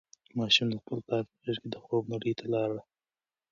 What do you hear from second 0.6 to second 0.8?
د